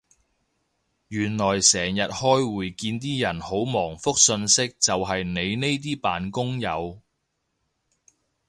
[1.09, 6.99] 原來成日開會見啲人好忙覆訊息就係你呢啲扮工友